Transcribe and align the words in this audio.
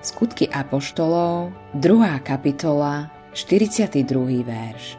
Skutky 0.00 0.48
Apoštolov, 0.48 1.52
2. 1.76 2.24
kapitola, 2.24 3.12
42. 3.36 4.00
verš. 4.40 4.96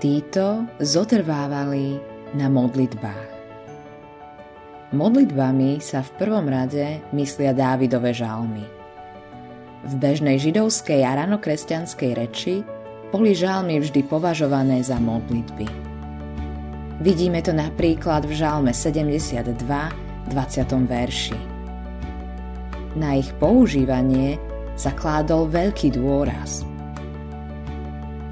Títo 0.00 0.64
zotrvávali 0.80 2.00
na 2.32 2.48
modlitbách. 2.48 3.28
Modlitbami 4.96 5.84
sa 5.84 6.00
v 6.00 6.16
prvom 6.16 6.48
rade 6.48 7.04
myslia 7.12 7.52
Dávidove 7.52 8.16
žalmy. 8.16 8.64
V 9.84 9.92
bežnej 10.00 10.40
židovskej 10.40 11.04
a 11.04 11.20
ranokresťanskej 11.20 12.10
reči 12.16 12.64
boli 13.12 13.36
žalmy 13.36 13.84
vždy 13.84 14.00
považované 14.08 14.80
za 14.80 14.96
modlitby. 14.96 15.68
Vidíme 17.04 17.44
to 17.44 17.52
napríklad 17.52 18.24
v 18.24 18.32
žalme 18.32 18.72
72, 18.72 19.60
20. 19.60 20.32
verši. 20.88 21.49
Na 22.98 23.14
ich 23.14 23.30
používanie 23.38 24.34
sa 24.74 24.90
kládol 24.90 25.46
veľký 25.46 25.94
dôraz. 25.94 26.66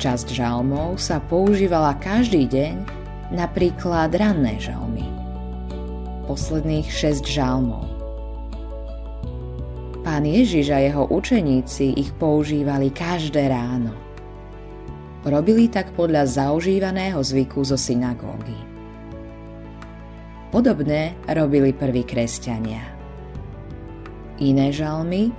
Časť 0.02 0.34
žalmov 0.34 0.98
sa 0.98 1.22
používala 1.22 1.94
každý 2.02 2.50
deň, 2.50 2.74
napríklad 3.30 4.10
ranné 4.18 4.58
žalmy. 4.58 5.06
Posledných 6.26 6.90
6 6.90 7.22
žalmov. 7.22 7.86
Pán 10.02 10.26
Ježiš 10.26 10.74
a 10.74 10.82
jeho 10.82 11.06
učeníci 11.06 11.94
ich 11.94 12.10
používali 12.18 12.90
každé 12.90 13.46
ráno. 13.46 13.94
Robili 15.22 15.70
tak 15.70 15.94
podľa 15.94 16.26
zaužívaného 16.26 17.22
zvyku 17.22 17.62
zo 17.62 17.78
synagógy. 17.78 18.58
Podobné 20.50 21.14
robili 21.30 21.70
prví 21.70 22.02
kresťania– 22.02 22.94
Iné 24.38 24.70
žalmy 24.70 25.34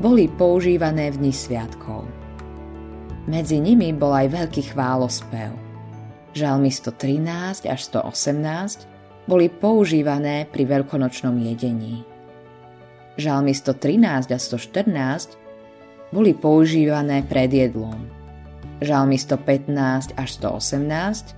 boli 0.00 0.24
používané 0.24 1.12
v 1.12 1.20
dni 1.20 1.32
sviatkov. 1.36 2.08
Medzi 3.28 3.60
nimi 3.60 3.92
bol 3.92 4.08
aj 4.16 4.32
veľký 4.32 4.72
chválospev. 4.72 5.52
Žalmy 6.32 6.72
113 6.72 7.68
až 7.68 7.80
118 7.92 9.28
boli 9.28 9.52
používané 9.52 10.48
pri 10.48 10.64
veľkonočnom 10.64 11.36
jedení. 11.44 12.08
Žalmy 13.20 13.52
113 13.52 14.32
a 14.32 14.38
114 14.40 15.36
boli 16.08 16.32
používané 16.32 17.20
pred 17.28 17.52
jedlom. 17.52 18.08
Žalmy 18.80 19.20
115 19.20 20.16
až 20.16 20.28
118 20.40 21.36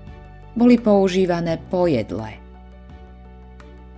boli 0.55 0.78
používané 0.78 1.58
po 1.58 1.91
jedle. 1.91 2.39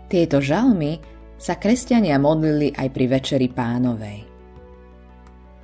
Tieto 0.08 0.40
žalmy 0.40 1.11
sa 1.42 1.58
kresťania 1.58 2.22
modlili 2.22 2.70
aj 2.70 2.88
pri 2.94 3.18
Večeri 3.18 3.50
pánovej. 3.50 4.22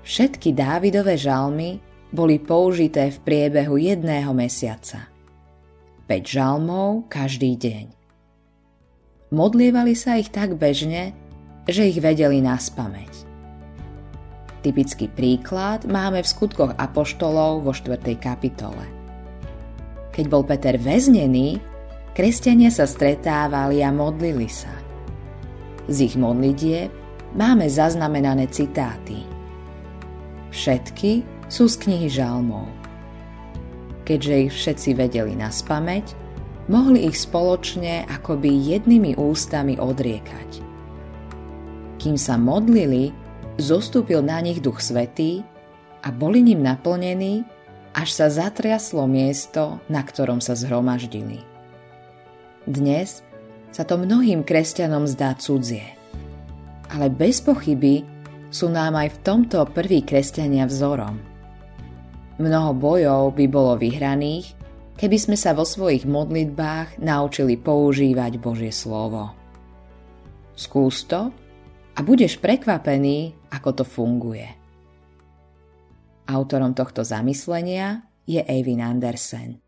Všetky 0.02 0.50
Dávidové 0.50 1.14
žalmy 1.14 1.78
boli 2.10 2.42
použité 2.42 3.14
v 3.14 3.18
priebehu 3.22 3.78
jedného 3.78 4.34
mesiaca. 4.34 5.06
5 6.10 6.10
žalmov 6.26 7.06
každý 7.06 7.54
deň. 7.54 7.86
Modlievali 9.30 9.94
sa 9.94 10.18
ich 10.18 10.34
tak 10.34 10.58
bežne, 10.58 11.14
že 11.70 11.86
ich 11.86 12.02
vedeli 12.02 12.42
na 12.42 12.58
spameť. 12.58 13.28
Typický 14.66 15.06
príklad 15.06 15.86
máme 15.86 16.26
v 16.26 16.26
skutkoch 16.26 16.74
Apoštolov 16.74 17.62
vo 17.62 17.70
4. 17.70 18.02
kapitole. 18.18 18.82
Keď 20.10 20.24
bol 20.26 20.42
Peter 20.42 20.74
väznený, 20.74 21.62
kresťania 22.18 22.74
sa 22.74 22.88
stretávali 22.88 23.84
a 23.86 23.94
modlili 23.94 24.50
sa– 24.50 24.74
z 25.88 26.12
ich 26.12 26.14
modlitieb 26.20 26.92
máme 27.32 27.66
zaznamenané 27.68 28.48
citáty. 28.52 29.24
Všetky 30.52 31.24
sú 31.48 31.68
z 31.68 31.76
knihy 31.84 32.08
žalmov. 32.12 32.68
Keďže 34.04 34.34
ich 34.48 34.52
všetci 34.52 34.90
vedeli 34.96 35.36
na 35.36 35.52
spameť, 35.52 36.16
mohli 36.72 37.08
ich 37.08 37.16
spoločne 37.16 38.08
akoby 38.08 38.76
jednými 38.76 39.16
ústami 39.16 39.76
odriekať. 39.76 40.64
Kým 42.00 42.16
sa 42.16 42.40
modlili, 42.40 43.12
zostúpil 43.60 44.24
na 44.24 44.40
nich 44.40 44.64
Duch 44.64 44.80
Svetý 44.80 45.44
a 46.04 46.08
boli 46.08 46.40
ním 46.40 46.64
naplnení, 46.64 47.44
až 47.92 48.08
sa 48.14 48.26
zatriaslo 48.30 49.04
miesto, 49.10 49.82
na 49.90 50.04
ktorom 50.04 50.38
sa 50.38 50.54
zhromaždili. 50.54 51.42
Dnes 52.68 53.24
sa 53.70 53.84
to 53.84 54.00
mnohým 54.00 54.42
kresťanom 54.42 55.04
zdá 55.06 55.36
cudzie. 55.36 55.96
Ale 56.88 57.12
bez 57.12 57.44
pochyby 57.44 58.04
sú 58.48 58.72
nám 58.72 58.96
aj 58.96 59.12
v 59.12 59.18
tomto 59.20 59.60
prví 59.68 60.04
kresťania 60.04 60.64
vzorom. 60.64 61.20
Mnoho 62.38 62.70
bojov 62.72 63.36
by 63.36 63.44
bolo 63.50 63.76
vyhraných, 63.76 64.56
keby 64.96 65.16
sme 65.20 65.36
sa 65.36 65.52
vo 65.52 65.68
svojich 65.68 66.08
modlitbách 66.08 67.02
naučili 67.02 67.60
používať 67.60 68.40
Božie 68.40 68.72
slovo. 68.72 69.34
Skús 70.56 71.06
to 71.06 71.30
a 71.94 71.98
budeš 72.00 72.38
prekvapený, 72.38 73.34
ako 73.52 73.82
to 73.82 73.84
funguje. 73.84 74.48
Autorom 76.28 76.72
tohto 76.76 77.02
zamyslenia 77.02 78.06
je 78.28 78.42
Eivin 78.44 78.84
Andersen. 78.84 79.67